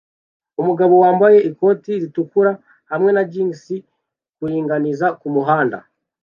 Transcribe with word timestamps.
Umugabo 0.61 0.93
wambaye 1.03 1.37
ikoti 1.49 1.91
ritukura 2.01 2.51
hamwe 2.91 3.09
na 3.15 3.23
jans 3.31 3.61
kuringaniza 4.35 5.07
kumuhanda 5.19 5.77